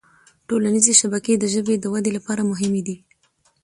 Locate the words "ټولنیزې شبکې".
0.47-1.33